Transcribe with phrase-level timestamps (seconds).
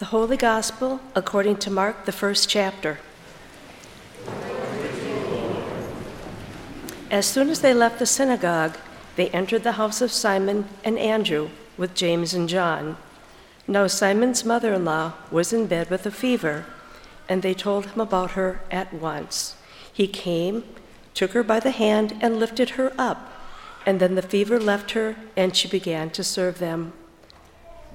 [0.00, 3.00] The Holy Gospel according to Mark, the first chapter.
[7.10, 8.78] As soon as they left the synagogue,
[9.16, 12.96] they entered the house of Simon and Andrew with James and John.
[13.68, 16.64] Now, Simon's mother in law was in bed with a fever,
[17.28, 19.54] and they told him about her at once.
[19.92, 20.64] He came,
[21.12, 23.30] took her by the hand, and lifted her up,
[23.84, 26.94] and then the fever left her, and she began to serve them.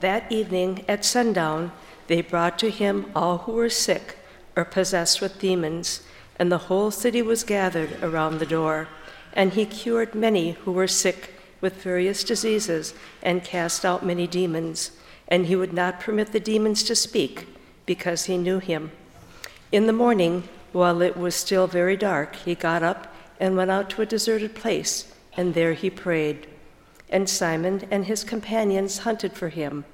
[0.02, 1.72] That evening at sundown,
[2.08, 4.18] they brought to him all who were sick
[4.55, 6.02] or possessed with demons,
[6.38, 8.88] and the whole city was gathered around the door.
[9.34, 14.91] And he cured many who were sick with various diseases and cast out many demons.
[15.28, 17.48] And he would not permit the demons to speak
[17.86, 18.92] because he knew him.
[19.72, 23.90] In the morning, while it was still very dark, he got up and went out
[23.90, 26.48] to a deserted place, and there he prayed.
[27.09, 29.86] And Simon and his companions hunted for him.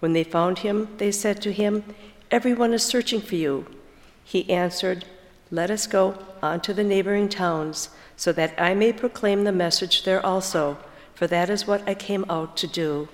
[0.00, 1.84] When they found him, they said to him,
[2.30, 3.66] Everyone is searching for you.
[4.24, 5.04] He answered,
[5.50, 10.04] Let us go on to the neighboring towns, so that I may proclaim the message
[10.04, 10.78] there also,
[11.14, 13.08] for that is what I came out to do.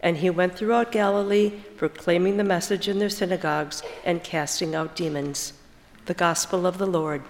[0.00, 5.52] And he went throughout Galilee, proclaiming the message in their synagogues and casting out demons.
[6.06, 7.22] The Gospel of the Lord.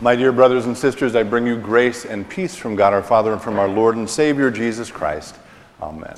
[0.00, 3.32] My dear brothers and sisters, I bring you grace and peace from God our Father
[3.32, 5.34] and from our Lord and Savior Jesus Christ.
[5.82, 6.16] Amen.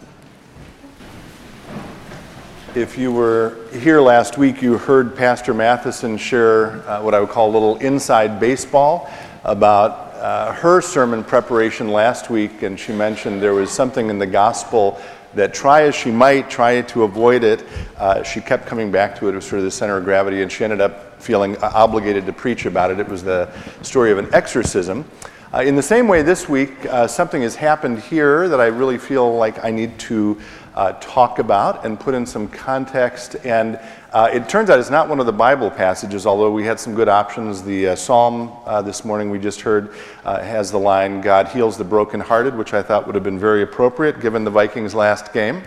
[2.74, 7.30] If you were here last week, you heard Pastor Matheson share uh, what I would
[7.30, 9.10] call a little inside baseball
[9.44, 14.26] about uh, her sermon preparation last week, and she mentioned there was something in the
[14.26, 15.00] gospel
[15.32, 17.64] that try as she might, try to avoid it,
[17.96, 19.32] uh, she kept coming back to it.
[19.32, 22.32] It was sort of the center of gravity, and she ended up feeling obligated to
[22.32, 22.98] preach about it.
[22.98, 25.04] It was the story of an exorcism.
[25.52, 28.98] Uh, in the same way, this week, uh, something has happened here that I really
[28.98, 30.40] feel like I need to
[30.76, 33.34] uh, talk about and put in some context.
[33.44, 33.80] And
[34.12, 36.94] uh, it turns out it's not one of the Bible passages, although we had some
[36.94, 37.64] good options.
[37.64, 39.92] The uh, psalm uh, this morning we just heard
[40.24, 44.20] has the line, God heals the brokenhearted, which I thought would have been very appropriate
[44.20, 45.62] given the Vikings' last game.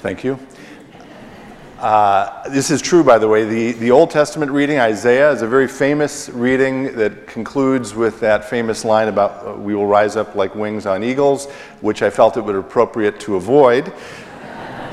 [0.00, 0.38] Thank you.
[1.84, 3.44] Uh, this is true, by the way.
[3.44, 8.48] The, the Old Testament reading, Isaiah, is a very famous reading that concludes with that
[8.48, 11.44] famous line about uh, we will rise up like wings on eagles,
[11.82, 13.92] which I felt it would appropriate to avoid.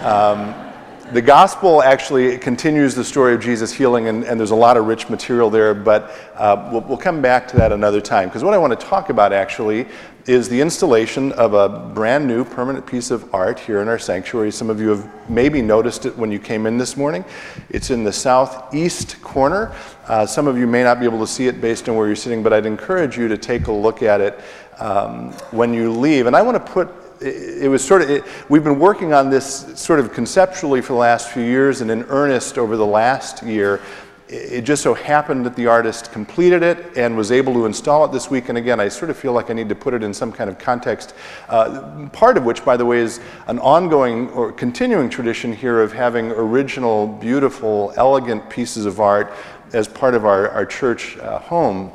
[0.01, 0.70] Um,
[1.13, 4.85] the gospel actually continues the story of Jesus healing, and, and there's a lot of
[4.85, 8.29] rich material there, but uh, we'll, we'll, come back to that another time.
[8.29, 9.87] Because what I want to talk about actually
[10.25, 14.51] is the installation of a brand new permanent piece of art here in our sanctuary.
[14.51, 17.25] Some of you have maybe noticed it when you came in this morning.
[17.69, 19.75] It's in the southeast corner.
[20.07, 22.15] Uh, some of you may not be able to see it based on where you're
[22.15, 24.39] sitting, but I'd encourage you to take a look at it
[24.77, 26.27] um, when you leave.
[26.27, 26.89] And I want to put
[27.21, 30.99] it, was sort of, it, we've been working on this sort of conceptually for the
[30.99, 33.81] last few years and in earnest over the last year.
[34.27, 38.13] It just so happened that the artist completed it and was able to install it
[38.13, 38.47] this week.
[38.47, 40.49] And again, I sort of feel like I need to put it in some kind
[40.49, 41.13] of context.
[41.49, 45.91] Uh, part of which, by the way, is an ongoing or continuing tradition here of
[45.91, 49.33] having original, beautiful, elegant pieces of art
[49.73, 51.91] as part of our, our church uh, home.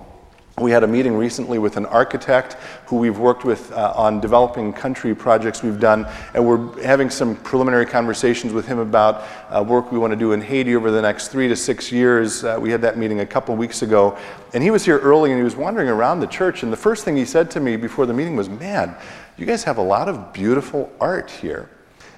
[0.59, 2.55] We had a meeting recently with an architect
[2.87, 7.37] who we've worked with uh, on developing country projects we've done, and we're having some
[7.37, 11.03] preliminary conversations with him about uh, work we want to do in Haiti over the
[11.03, 12.43] next three to six years.
[12.43, 14.17] Uh, we had that meeting a couple weeks ago,
[14.55, 17.05] and he was here early and he was wandering around the church, and the first
[17.05, 18.97] thing he said to me before the meeting was, Man,
[19.37, 21.69] you guys have a lot of beautiful art here.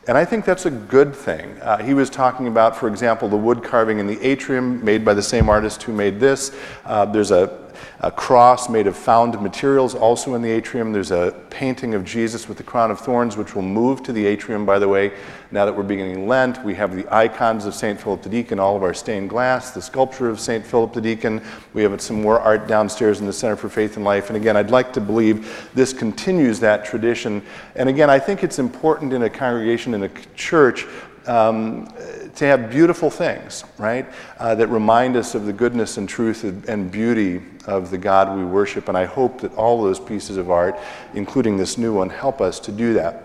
[0.09, 1.61] And I think that's a good thing.
[1.61, 5.13] Uh, he was talking about, for example, the wood carving in the atrium made by
[5.13, 6.57] the same artist who made this.
[6.87, 7.68] Uh, there's a
[8.01, 10.93] a cross made of found materials also in the atrium.
[10.93, 14.25] There's a painting of Jesus with the crown of thorns, which will move to the
[14.27, 15.13] atrium, by the way,
[15.51, 16.63] now that we're beginning Lent.
[16.65, 18.01] We have the icons of St.
[18.01, 20.65] Philip the Deacon, all of our stained glass, the sculpture of St.
[20.65, 21.43] Philip the Deacon.
[21.75, 24.29] We have some more art downstairs in the Center for Faith and Life.
[24.29, 27.43] And again, I'd like to believe this continues that tradition.
[27.75, 30.87] And again, I think it's important in a congregation, in a church,
[31.27, 31.93] um,
[32.37, 34.07] to have beautiful things, right,
[34.39, 38.45] uh, that remind us of the goodness and truth and beauty of the God we
[38.45, 38.89] worship.
[38.89, 40.79] And I hope that all those pieces of art,
[41.15, 43.25] including this new one, help us to do that.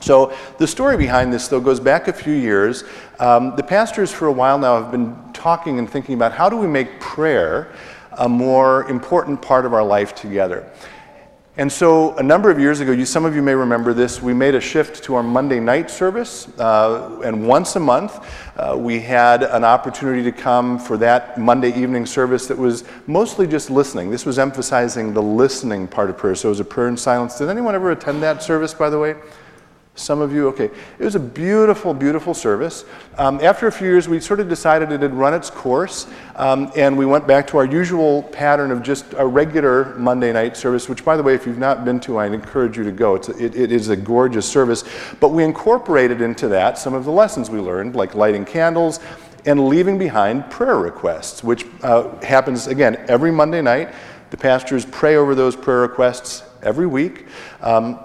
[0.00, 2.82] So, the story behind this, though, goes back a few years.
[3.20, 6.56] Um, the pastors, for a while now, have been talking and thinking about how do
[6.56, 7.72] we make prayer
[8.18, 10.68] a more important part of our life together.
[11.58, 14.32] And so, a number of years ago, you, some of you may remember this, we
[14.32, 16.48] made a shift to our Monday night service.
[16.58, 18.26] Uh, and once a month,
[18.56, 23.46] uh, we had an opportunity to come for that Monday evening service that was mostly
[23.46, 24.10] just listening.
[24.10, 26.34] This was emphasizing the listening part of prayer.
[26.34, 27.36] So, it was a prayer in silence.
[27.36, 29.14] Did anyone ever attend that service, by the way?
[29.94, 30.70] Some of you, okay.
[30.98, 32.86] It was a beautiful, beautiful service.
[33.18, 36.06] Um, after a few years, we sort of decided it had run its course,
[36.36, 40.56] um, and we went back to our usual pattern of just a regular Monday night
[40.56, 43.16] service, which, by the way, if you've not been to, I encourage you to go.
[43.16, 44.82] It's it, it is a gorgeous service.
[45.20, 48.98] But we incorporated into that some of the lessons we learned, like lighting candles
[49.44, 53.92] and leaving behind prayer requests, which uh, happens, again, every Monday night.
[54.30, 57.26] The pastors pray over those prayer requests every week.
[57.60, 57.98] Um,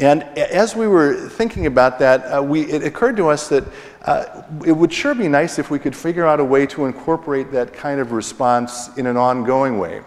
[0.00, 3.64] and as we were thinking about that, uh, we, it occurred to us that
[4.06, 7.52] uh, it would sure be nice if we could figure out a way to incorporate
[7.52, 10.02] that kind of response in an ongoing way.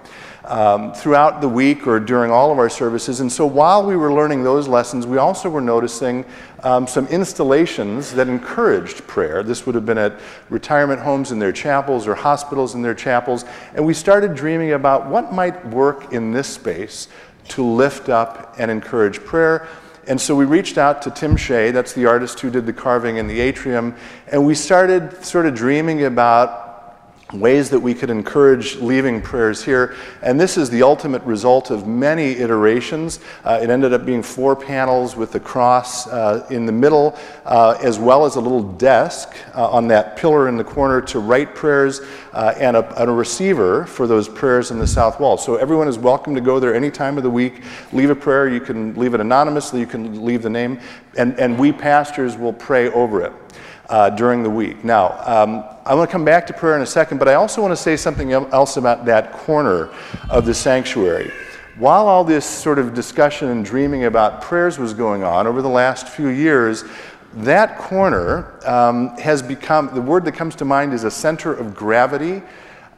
[0.45, 3.22] Um, throughout the week or during all of our services.
[3.22, 6.25] And so while we were learning those lessons, we also were noticing
[6.63, 9.42] um, some installations that encouraged prayer.
[9.42, 10.19] This would have been at
[10.50, 13.45] retirement homes in their chapels or hospitals in their chapels.
[13.74, 17.07] And we started dreaming about what might work in this space
[17.50, 19.66] to lift up and encourage prayer.
[20.08, 23.18] And so we reached out to Tim Shea, that's the artist who did the carving
[23.18, 23.96] in the atrium,
[24.28, 26.62] and we started sort of dreaming about
[27.33, 29.95] ways that we could encourage leaving prayers here.
[30.21, 33.19] And this is the ultimate result of many iterations.
[33.44, 37.77] Uh, it ended up being four panels with the cross uh, in the middle, uh,
[37.81, 41.56] as well as a little desk uh, on that pillar in the corner to write
[41.56, 42.01] prayers,
[42.33, 45.38] uh, and a, and, a, receiver for those prayers in the south wall.
[45.38, 48.47] So everyone is welcome to go there any time of the week, leave a prayer.
[48.47, 50.80] You can leave it anonymously, you can leave the name,
[51.18, 53.33] and, and we pastors will pray over it
[53.89, 54.83] uh, during the week.
[54.83, 57.62] Now, um, I want to come back to prayer in a second, but I also
[57.62, 59.89] want to say something else about that corner
[60.30, 61.31] of the sanctuary.
[61.77, 65.69] While all this sort of discussion and dreaming about prayers was going on over the
[65.69, 66.83] last few years,
[67.35, 71.75] that corner um, has become the word that comes to mind is a center of
[71.75, 72.44] gravity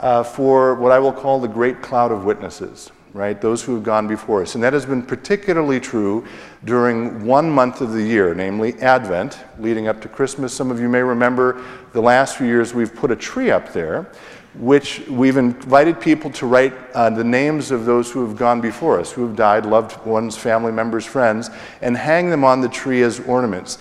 [0.02, 3.40] uh, for what I will call the great cloud of witnesses right?
[3.40, 4.56] Those who have gone before us.
[4.56, 6.26] And that has been particularly true
[6.66, 10.54] during one month of the year, namely Advent, leading up to Christmas.
[10.54, 11.64] Some of you may remember
[11.94, 14.12] the last few years we've put a tree up there,
[14.56, 19.00] which we've invited people to write uh, the names of those who have gone before
[19.00, 21.50] us, who have died, loved ones, family members, friends,
[21.82, 23.78] and hang them on the tree as ornaments.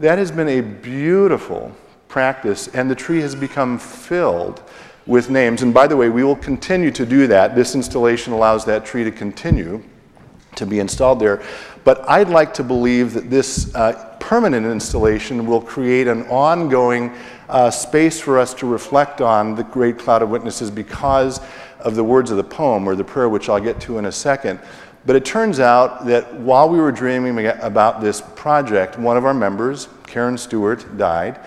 [0.00, 1.70] That has been a beautiful
[2.08, 4.64] practice, and the tree has become filled
[5.06, 5.62] with names.
[5.62, 7.54] And by the way, we will continue to do that.
[7.54, 9.82] This installation allows that tree to continue
[10.56, 11.42] to be installed there.
[11.84, 17.12] But I'd like to believe that this uh, permanent installation will create an ongoing
[17.48, 21.40] uh, space for us to reflect on the great cloud of witnesses because
[21.80, 24.12] of the words of the poem or the prayer, which I'll get to in a
[24.12, 24.58] second.
[25.04, 29.34] But it turns out that while we were dreaming about this project, one of our
[29.34, 31.38] members, Karen Stewart, died.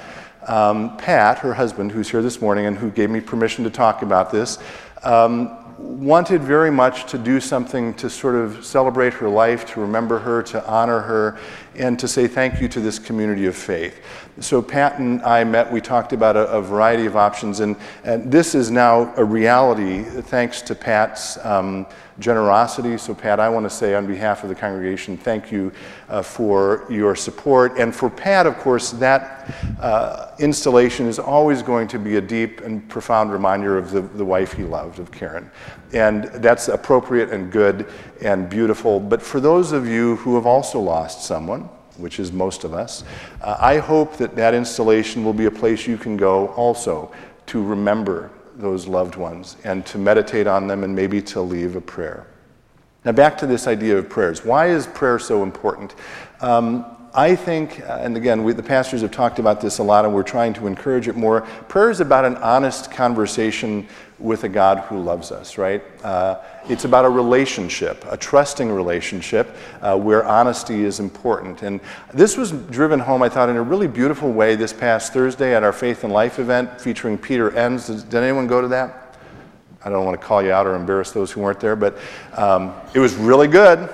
[0.48, 4.02] Um, Pat, her husband, who's here this morning and who gave me permission to talk
[4.02, 4.60] about this,
[5.04, 10.20] um, wanted very much to do something to sort of celebrate her life, to remember
[10.20, 11.38] her, to honor her,
[11.78, 14.02] and to say thank you to this community of faith.
[14.40, 18.32] So Pat and I met, we talked about a, a variety of options, and, and,
[18.32, 21.88] this is now a reality thanks to Pat's um,
[22.20, 22.98] generosity.
[22.98, 25.72] So, Pat, I want to say on behalf of the congregation, thank you
[26.10, 27.78] uh, for your support.
[27.78, 32.62] And for Pat, of course, that uh, installation is always going to be a deep
[32.62, 35.50] and profound reminder of the, the wife he loved, of Karen.
[35.94, 37.88] And that's appropriate and good
[38.22, 39.00] and beautiful.
[39.00, 41.67] But for those of you who have also lost someone,
[41.98, 43.04] which is most of us,
[43.42, 47.12] uh, I hope that that installation will be a place you can go also
[47.48, 51.82] to remember those loved ones and to meditate on them and maybe to leave a
[51.82, 52.28] prayer.
[53.06, 54.44] Now, back to this idea of prayers.
[54.44, 55.96] Why is prayer so important?
[56.42, 60.06] Um, I think, uh, and again, we, the pastors have talked about this a lot,
[60.06, 61.42] and we're trying to encourage it more.
[61.70, 63.88] Prayer is about an honest conversation
[64.20, 65.84] with a God who loves us, right?
[66.04, 71.62] Uh, it's about a relationship, a trusting relationship uh, where honesty is important.
[71.62, 71.80] And
[72.14, 75.64] this was driven home, I thought, in a really beautiful way this past Thursday at
[75.64, 77.88] our Faith and Life event featuring Peter Enns.
[77.88, 79.18] Did, anyone go to that?
[79.86, 81.98] I don't want to call you out or embarrass those who weren't there, but
[82.34, 83.88] um, it was really good.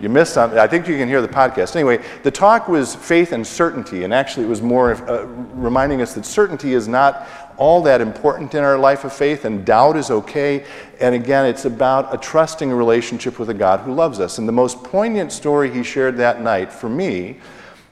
[0.00, 0.58] You missed something.
[0.58, 1.74] I think you can hear the podcast.
[1.74, 6.14] Anyway, the talk was faith and certainty, and actually it was more uh, reminding us
[6.14, 7.26] that certainty is not
[7.58, 10.64] all that important in our life of faith, and doubt is okay.
[11.00, 14.38] And again, it's about a trusting relationship with a God who loves us.
[14.38, 17.38] And the most poignant story he shared that night for me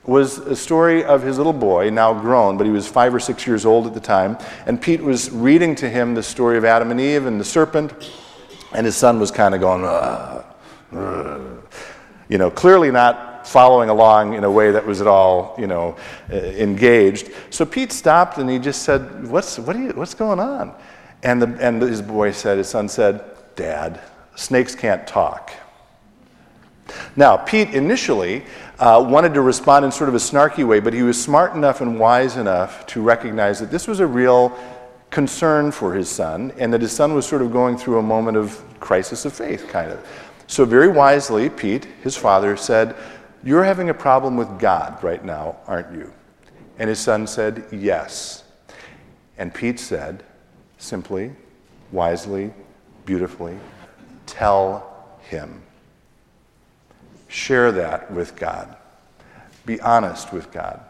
[0.04, 3.46] was a story of his little boy, now grown, but he was five or six
[3.46, 4.38] years old at the time.
[4.66, 7.92] And Pete was reading to him the story of Adam and Eve and the serpent,
[8.72, 10.44] and his son was kind of going, Ugh
[12.28, 15.96] You know, clearly not following along in a way that was at all, you know,
[16.32, 17.30] uh, engaged.
[17.50, 20.74] So Pete stopped and he just said, what's, what you, what's going on?
[21.22, 23.24] And, the, and his boy said, his son said,
[23.54, 24.00] Dad,
[24.34, 25.52] snakes can't talk.
[27.16, 28.44] Now, Pete initially
[28.78, 31.80] uh, wanted to respond in sort of a snarky way, but he was smart enough
[31.80, 34.56] and wise enough to recognize that this was a real
[35.10, 38.36] concern for his son and that his son was sort of going through a moment
[38.36, 40.06] of crisis of faith, kind of.
[40.46, 42.94] So, very wisely, Pete, his father, said,
[43.44, 46.12] You're having a problem with God right now, aren't you?
[46.78, 48.44] And his son said, Yes.
[49.38, 50.24] And Pete said,
[50.78, 51.32] simply,
[51.92, 52.52] wisely,
[53.04, 53.58] beautifully,
[54.26, 55.62] Tell him.
[57.28, 58.76] Share that with God.
[59.64, 60.80] Be honest with God.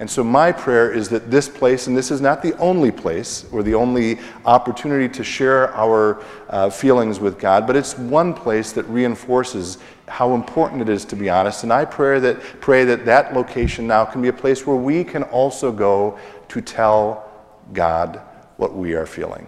[0.00, 3.46] And so, my prayer is that this place, and this is not the only place
[3.52, 8.72] or the only opportunity to share our uh, feelings with God, but it's one place
[8.72, 11.62] that reinforces how important it is to be honest.
[11.62, 15.04] And I pray that, pray that that location now can be a place where we
[15.04, 17.30] can also go to tell
[17.72, 18.20] God
[18.56, 19.46] what we are feeling,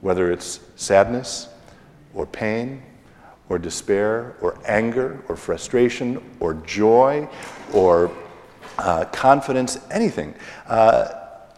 [0.00, 1.48] whether it's sadness
[2.14, 2.82] or pain
[3.48, 7.28] or despair or anger or frustration or joy
[7.72, 8.10] or
[8.78, 10.34] uh, confidence, anything.
[10.66, 11.14] Uh,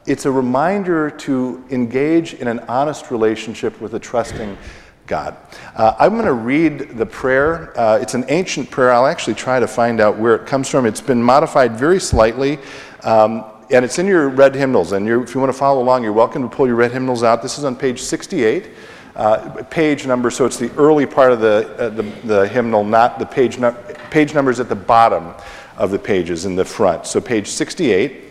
[0.07, 4.59] it's a reminder to engage in an honest relationship with a trusting
[5.07, 5.37] God.
[5.76, 7.78] Uh, I'm going to read the prayer.
[7.78, 8.92] Uh, it's an ancient prayer.
[8.92, 10.87] I'll actually try to find out where it comes from.
[10.87, 12.59] It's been modified very slightly.
[13.02, 14.92] Um, and it's in your red hymnals.
[14.92, 17.42] And if you want to follow along, you're welcome to pull your red hymnals out.
[17.42, 18.71] This is on page 68
[19.16, 23.19] uh, page number, so it's the early part of the, uh, the, the, hymnal, not
[23.19, 23.73] the page, no,
[24.11, 25.35] page numbers at the bottom
[25.83, 27.07] of the pages in the front.
[27.07, 28.23] So page 68.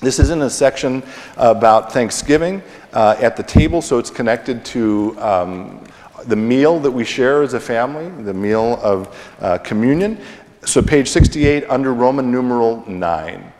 [0.00, 1.02] This is in a section
[1.36, 5.84] about Thanksgiving uh, at the table, so it's connected to um,
[6.26, 10.20] the meal that we share as a family, the meal of uh, communion.
[10.64, 13.52] So page 68 under Roman numeral 9.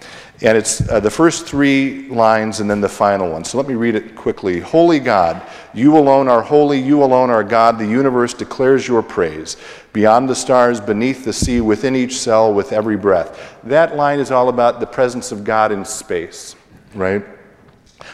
[0.42, 3.44] And it's uh, the first three lines and then the final one.
[3.44, 4.58] So let me read it quickly.
[4.58, 5.40] Holy God,
[5.72, 7.78] you alone are holy, you alone are God.
[7.78, 9.56] The universe declares your praise.
[9.92, 13.58] Beyond the stars, beneath the sea, within each cell, with every breath.
[13.62, 16.56] That line is all about the presence of God in space,
[16.94, 17.24] right?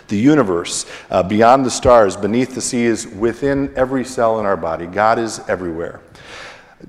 [0.08, 4.58] The universe, uh, beyond the stars, beneath the sea, is within every cell in our
[4.58, 4.86] body.
[4.86, 6.00] God is everywhere.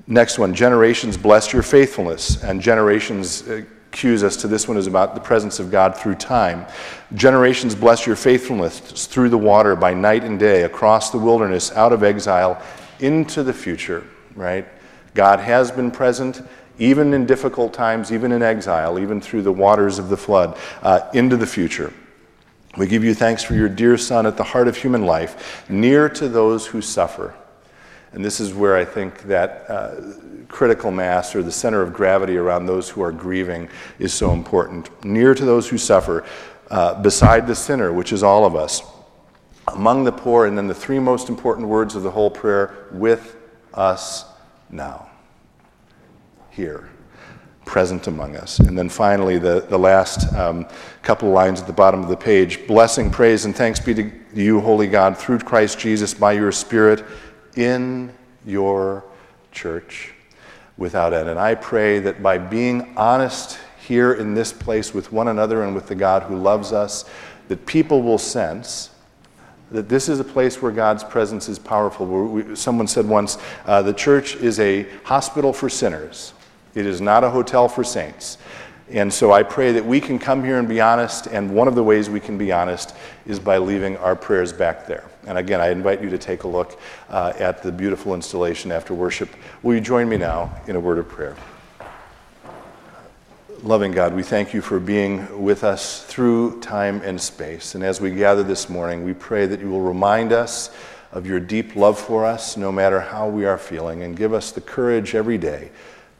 [0.06, 3.48] Next one, generations bless your faithfulness, and generations.
[3.48, 3.62] Uh,
[3.92, 6.66] cues us to this one is about the presence of God through time.
[7.14, 11.92] Generations bless your faithfulness through the water by night and day, across the wilderness, out
[11.92, 12.60] of exile,
[12.98, 14.66] into the future, right?
[15.14, 16.42] God has been present
[16.78, 21.00] even in difficult times, even in exile, even through the waters of the flood, uh,
[21.12, 21.92] into the future.
[22.76, 26.08] We give you thanks for your dear Son at the heart of human life, near
[26.08, 27.34] to those who suffer.
[28.12, 29.94] And this is where I think that uh,
[30.48, 35.04] critical mass or the center of gravity around those who are grieving is so important.
[35.04, 36.24] Near to those who suffer,
[36.70, 38.82] uh, beside the sinner, which is all of us,
[39.68, 43.36] among the poor, and then the three most important words of the whole prayer with
[43.74, 44.26] us
[44.70, 45.08] now.
[46.50, 46.90] Here,
[47.64, 48.58] present among us.
[48.58, 50.66] And then finally, the, the last um,
[51.02, 54.60] couple lines at the bottom of the page blessing, praise, and thanks be to you,
[54.60, 57.04] Holy God, through Christ Jesus, by your Spirit,
[57.56, 58.12] in
[58.44, 59.04] your
[59.50, 60.12] church
[60.76, 61.28] without end.
[61.28, 65.74] And I pray that by being honest here in this place with one another and
[65.74, 67.04] with the God who loves us,
[67.48, 68.90] that people will sense
[69.70, 72.06] that this is a place where God's presence is powerful.
[72.06, 76.34] We, someone said once, uh, the church is a hospital for sinners.
[76.74, 78.38] It is not a hotel for saints.
[78.92, 81.74] And so I pray that we can come here and be honest, and one of
[81.74, 82.94] the ways we can be honest
[83.24, 85.08] is by leaving our prayers back there.
[85.26, 88.92] And again, I invite you to take a look uh, at the beautiful installation after
[88.92, 89.30] worship.
[89.62, 91.34] Will you join me now in a word of prayer?
[93.62, 97.74] Loving God, we thank you for being with us through time and space.
[97.74, 100.70] And as we gather this morning, we pray that you will remind us
[101.12, 104.52] of your deep love for us, no matter how we are feeling, and give us
[104.52, 105.70] the courage every day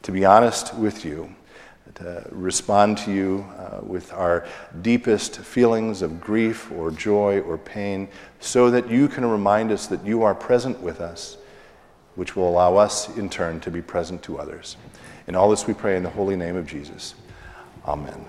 [0.03, 1.33] to be honest with you
[1.95, 4.47] to respond to you uh, with our
[4.81, 8.07] deepest feelings of grief or joy or pain,
[8.39, 11.37] so that you can remind us that you are present with us,
[12.15, 14.77] which will allow us in turn to be present to others.
[15.27, 17.15] In all this we pray in the holy name of Jesus.
[17.85, 18.25] Amen.